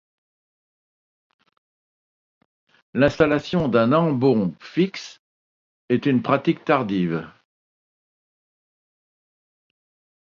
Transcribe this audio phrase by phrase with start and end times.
[2.95, 5.21] L'installation d'un ambon fixe
[5.89, 7.29] est une pratique tardive.